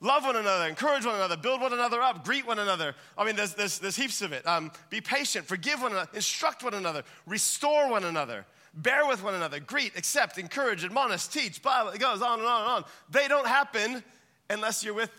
[0.00, 2.94] Love one another, encourage one another, build one another up, greet one another.
[3.16, 4.46] I mean, there's, there's, there's heaps of it.
[4.46, 9.34] Um, be patient, forgive one another, instruct one another, restore one another, bear with one
[9.34, 12.84] another, greet, accept, encourage, admonish, teach, blah, it goes on and on and on.
[13.10, 14.02] They don't happen
[14.50, 15.10] unless you're with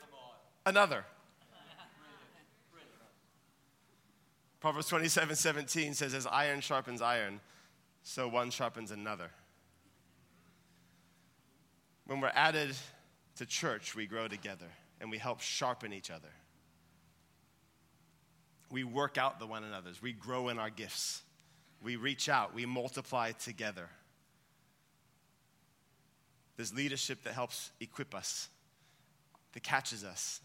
[0.65, 1.05] another.
[4.59, 7.39] Proverbs 27 17 says, As iron sharpens iron,
[8.03, 9.31] so one sharpens another.
[12.05, 12.75] When we're added
[13.37, 14.65] to church, we grow together
[14.99, 16.29] and we help sharpen each other.
[18.71, 20.01] We work out the one another's.
[20.01, 21.21] We grow in our gifts.
[21.83, 22.53] We reach out.
[22.53, 23.89] We multiply together.
[26.57, 28.49] There's leadership that helps equip us,
[29.53, 30.41] that catches us,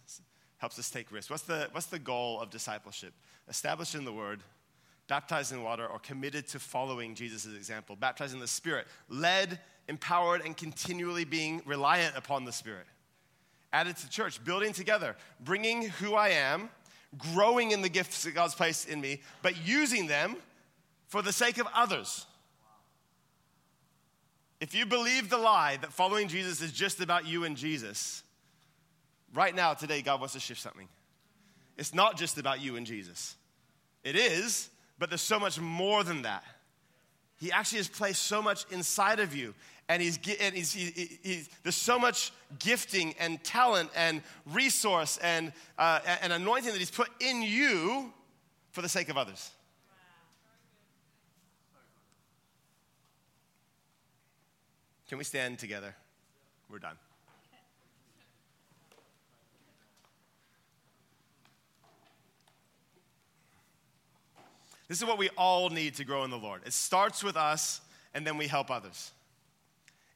[0.58, 1.28] helps us take risks.
[1.28, 3.12] What's the, what's the goal of discipleship?
[3.48, 4.40] Established in the Word,
[5.08, 10.42] baptized in water or committed to following Jesus' example, baptized in the Spirit, led, empowered,
[10.44, 12.86] and continually being reliant upon the Spirit.
[13.72, 16.70] Added to church, building together, bringing who I am,
[17.18, 20.36] growing in the gifts that God's placed in me, but using them
[21.14, 22.26] for the sake of others.
[24.60, 28.24] If you believe the lie that following Jesus is just about you and Jesus,
[29.32, 30.88] right now, today, God wants to shift something.
[31.78, 33.36] It's not just about you and Jesus.
[34.02, 36.42] It is, but there's so much more than that.
[37.38, 39.54] He actually has placed so much inside of you.
[39.88, 44.20] And, he's, and he's, he, he's, there's so much gifting and talent and
[44.52, 48.12] resource and, uh, and anointing that he's put in you
[48.72, 49.52] for the sake of others.
[55.08, 55.94] Can we stand together?
[56.70, 56.96] We're done.
[64.88, 66.62] This is what we all need to grow in the Lord.
[66.66, 67.80] It starts with us,
[68.12, 69.12] and then we help others.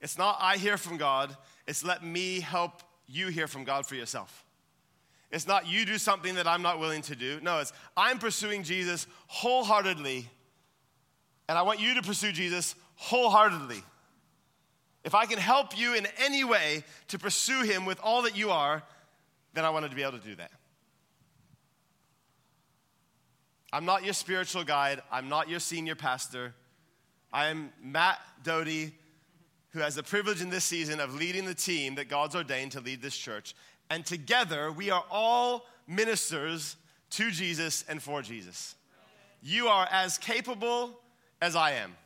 [0.00, 3.94] It's not I hear from God, it's let me help you hear from God for
[3.94, 4.44] yourself.
[5.30, 7.40] It's not you do something that I'm not willing to do.
[7.42, 10.28] No, it's I'm pursuing Jesus wholeheartedly,
[11.48, 13.82] and I want you to pursue Jesus wholeheartedly.
[15.08, 18.50] If I can help you in any way to pursue Him with all that you
[18.50, 18.82] are,
[19.54, 20.50] then I wanted to be able to do that.
[23.72, 25.00] I'm not your spiritual guide.
[25.10, 26.52] I'm not your senior pastor.
[27.32, 28.92] I am Matt Doty,
[29.70, 32.80] who has the privilege in this season of leading the team that God's ordained to
[32.80, 33.54] lead this church.
[33.88, 36.76] And together, we are all ministers
[37.12, 38.74] to Jesus and for Jesus.
[39.40, 41.00] You are as capable
[41.40, 41.96] as I am.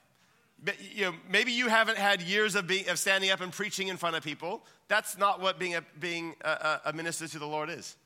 [0.95, 3.97] You know, maybe you haven't had years of, being, of standing up and preaching in
[3.97, 4.65] front of people.
[4.87, 7.97] That's not what being, a, being a, a minister to the Lord is.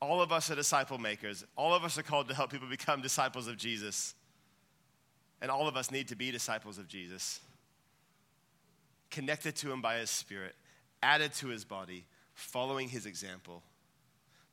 [0.00, 1.44] All of us are disciple makers.
[1.54, 4.16] All of us are called to help people become disciples of Jesus.
[5.40, 7.38] And all of us need to be disciples of Jesus.
[9.12, 10.56] Connected to Him by His Spirit,
[11.04, 12.04] added to His body,
[12.34, 13.62] following His example.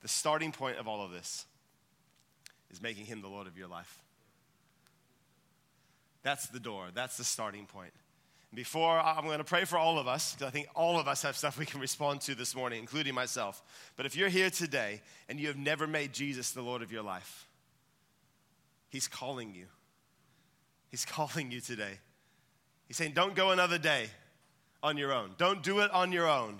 [0.01, 1.47] The starting point of all of this
[2.71, 3.99] is making Him the Lord of your life.
[6.23, 7.93] That's the door, that's the starting point.
[8.53, 11.21] Before I'm going to pray for all of us, because I think all of us
[11.21, 13.61] have stuff we can respond to this morning, including myself.
[13.95, 17.03] But if you're here today and you have never made Jesus the Lord of your
[17.03, 17.47] life,
[18.89, 19.67] He's calling you.
[20.89, 21.99] He's calling you today.
[22.87, 24.09] He's saying, Don't go another day
[24.81, 25.31] on your own.
[25.37, 26.59] Don't do it on your own.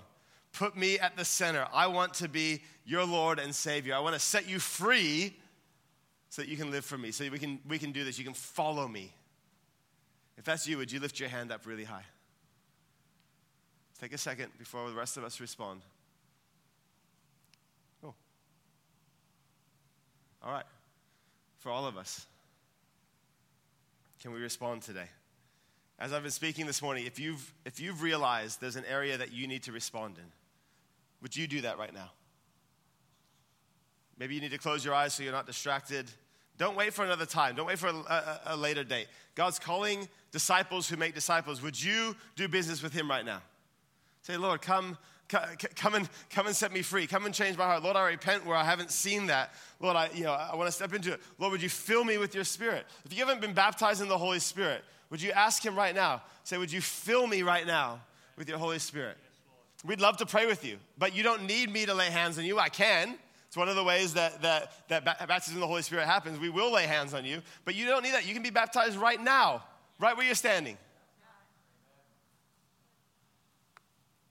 [0.52, 1.66] Put me at the center.
[1.72, 3.94] I want to be your Lord and Savior.
[3.94, 5.36] I want to set you free
[6.30, 8.18] so that you can live for me, so we can, we can do this.
[8.18, 9.12] You can follow me.
[10.38, 12.04] If that's you, would you lift your hand up really high?
[14.00, 15.82] Take a second before the rest of us respond.
[18.02, 18.14] Oh.
[20.42, 20.64] All right.
[21.58, 22.26] For all of us,
[24.22, 25.08] can we respond today?
[25.98, 29.32] As I've been speaking this morning, if you've, if you've realized there's an area that
[29.32, 30.24] you need to respond in,
[31.20, 32.12] would you do that right now?
[34.18, 36.10] Maybe you need to close your eyes so you're not distracted.
[36.60, 37.56] Don't wait for another time.
[37.56, 39.06] Don't wait for a, a, a, later date.
[39.34, 41.62] God's calling disciples who make disciples.
[41.62, 43.40] Would you do business with Him right now?
[44.20, 47.06] Say, Lord, come, come and come and set me free.
[47.06, 47.82] Come and change my heart.
[47.82, 49.54] Lord, I repent where I haven't seen that.
[49.80, 51.22] Lord, I, you know, I want to step into it.
[51.38, 52.84] Lord, would you fill me with your Spirit?
[53.06, 56.20] If you haven't been baptized in the Holy Spirit, would you ask Him right now?
[56.44, 58.02] Say, would you fill me right now
[58.36, 59.16] with your Holy Spirit?
[59.82, 62.44] We'd love to pray with you, but you don't need me to lay hands on
[62.44, 62.58] you.
[62.58, 63.16] I can.
[63.50, 66.38] It's one of the ways that, that, that baptism in the Holy Spirit happens.
[66.38, 68.24] We will lay hands on you, but you don't need that.
[68.24, 69.64] You can be baptized right now,
[69.98, 70.78] right where you're standing.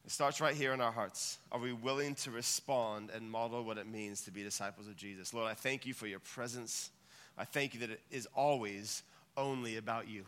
[0.06, 1.38] It starts right here in our hearts.
[1.52, 5.34] Are we willing to respond and model what it means to be disciples of Jesus?
[5.34, 6.90] Lord, I thank you for your presence.
[7.38, 9.04] I thank you that it is always
[9.36, 10.24] only about you.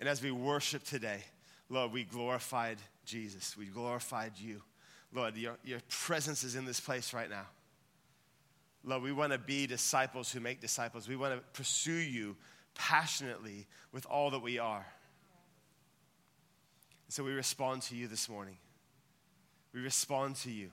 [0.00, 1.20] And as we worship today,
[1.68, 3.56] Lord, we glorified Jesus.
[3.56, 4.60] We glorified you.
[5.14, 7.46] Lord, your, your presence is in this place right now.
[8.84, 11.08] Lord, we want to be disciples who make disciples.
[11.08, 12.36] We want to pursue you
[12.74, 14.86] passionately with all that we are.
[17.06, 18.56] And so we respond to you this morning.
[19.72, 20.70] We respond to you.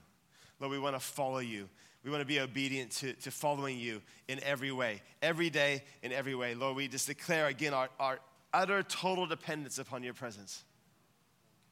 [0.58, 1.68] Lord, we want to follow you.
[2.04, 6.12] We want to be obedient to, to following you in every way, every day, in
[6.12, 6.54] every way.
[6.54, 8.18] Lord, we just declare again our, our
[8.52, 10.64] utter total dependence upon your presence.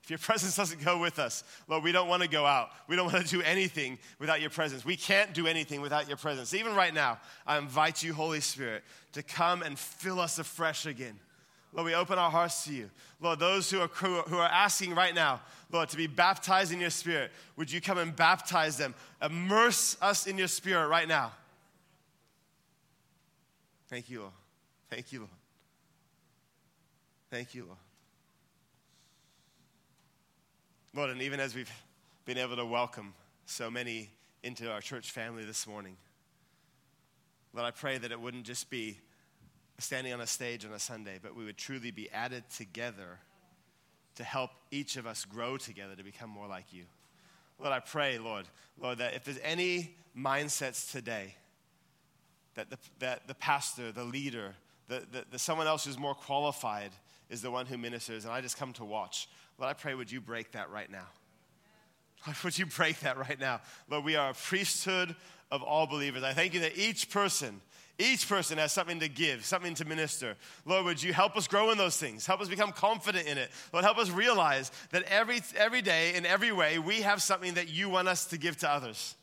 [0.08, 2.70] If your presence doesn't go with us, Lord, we don't want to go out.
[2.88, 4.82] We don't want to do anything without your presence.
[4.82, 6.54] We can't do anything without your presence.
[6.54, 11.18] Even right now, I invite you, Holy Spirit, to come and fill us afresh again.
[11.74, 12.88] Lord, we open our hearts to you.
[13.20, 16.88] Lord, those who are, who are asking right now, Lord, to be baptized in your
[16.88, 18.94] spirit, would you come and baptize them?
[19.20, 21.32] Immerse us in your spirit right now.
[23.88, 24.32] Thank you, Lord.
[24.88, 25.30] Thank you, Lord.
[27.30, 27.76] Thank you, Lord.
[30.98, 31.70] Lord, and even as we've
[32.24, 33.14] been able to welcome
[33.46, 34.10] so many
[34.42, 35.96] into our church family this morning,
[37.54, 38.98] Lord, I pray that it wouldn't just be
[39.78, 43.20] standing on a stage on a Sunday, but we would truly be added together
[44.16, 46.82] to help each of us grow together to become more like you.
[47.60, 48.46] Lord, I pray, Lord,
[48.76, 51.36] Lord, that if there's any mindsets today
[52.56, 54.56] that the, that the pastor, the leader,
[54.88, 56.90] the, the, the someone else who's more qualified
[57.30, 59.28] is the one who ministers, and I just come to watch,
[59.58, 61.06] Lord, I pray, would you break that right now?
[62.26, 63.60] Lord, would you break that right now?
[63.90, 65.14] Lord, we are a priesthood
[65.50, 66.22] of all believers.
[66.22, 67.60] I thank you that each person
[67.98, 70.36] each person has something to give, something to minister.
[70.64, 72.26] Lord, would you help us grow in those things?
[72.26, 73.50] Help us become confident in it.
[73.72, 77.68] Lord, help us realize that every, every day, in every way, we have something that
[77.68, 79.16] you want us to give to others.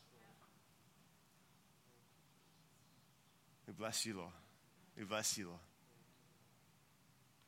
[3.66, 4.28] We bless you, Lord.
[4.98, 5.58] We bless you, Lord.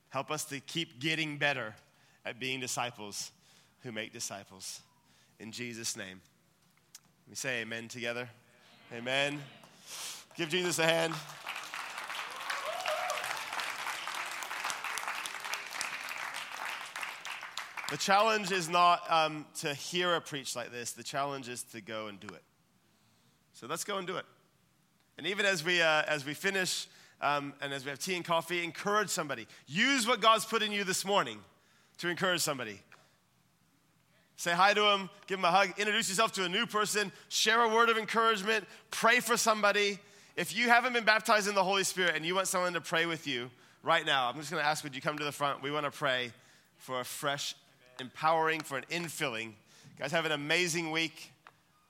[0.09, 1.75] Help us to keep getting better
[2.29, 3.33] at being disciples
[3.81, 4.83] who make disciples.
[5.41, 6.21] In Jesus' name.
[7.27, 8.29] We say amen together.
[8.95, 9.41] Amen.
[10.37, 11.15] Give Jesus a hand.
[17.91, 21.81] The challenge is not um, to hear a preach like this, the challenge is to
[21.81, 22.43] go and do it.
[23.55, 24.27] So let's go and do it.
[25.17, 26.89] And even as we, uh, as we finish
[27.23, 29.47] um, and as we have tea and coffee, encourage somebody.
[29.67, 31.39] Use what God's put in you this morning
[31.99, 32.81] to encourage somebody.
[34.37, 37.61] Say hi to them, give them a hug, introduce yourself to a new person, share
[37.61, 39.99] a word of encouragement, pray for somebody.
[40.37, 43.07] If you haven't been baptized in the Holy Spirit and you want someone to pray
[43.07, 43.51] with you
[43.83, 45.61] right now, I'm just going to ask, would you come to the front?
[45.61, 46.31] We want to pray
[46.77, 47.57] for a fresh,
[47.99, 49.55] empowering, for an infilling.
[49.99, 51.33] Guys, have an amazing week.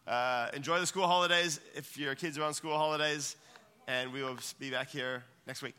[0.07, 3.37] Uh, enjoy the school holidays if your kids are on school holidays,
[3.87, 5.75] and we will be back here next week.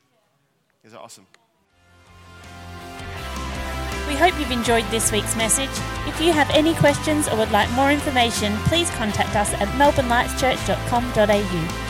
[0.83, 1.25] You are awesome.
[4.09, 5.69] We hope you've enjoyed this week's message.
[6.07, 11.88] If you have any questions or would like more information, please contact us at melbournelightschurch.com.au.